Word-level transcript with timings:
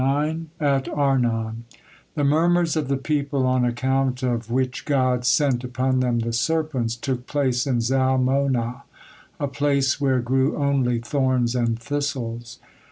AT 0.59 0.87
ARNON 0.89 1.65
The 2.15 2.23
murmurs 2.23 2.75
of 2.75 2.87
the 2.87 2.97
people, 2.97 3.45
on 3.45 3.63
account 3.63 4.23
of 4.23 4.49
which 4.49 4.85
God 4.85 5.25
sent 5.27 5.63
upon 5.63 5.99
them 5.99 6.17
the 6.21 6.33
serpents, 6.33 6.95
took 6.95 7.27
place 7.27 7.67
in 7.67 7.81
Zalmonah, 7.81 8.81
a 9.39 9.47
place 9.47 10.01
where 10.01 10.19
grew 10.19 10.57
only 10.57 10.97
thorns 10.97 11.53
and 11.53 11.77
thistles. 11.77 12.57